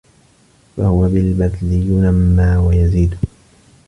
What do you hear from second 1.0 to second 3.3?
بِالْبَذْلِ يُنَمَّى وَيَزِيدُ